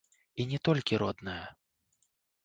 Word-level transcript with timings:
І 0.35 0.45
не 0.53 0.59
толькі 0.69 0.99
родная. 1.03 1.43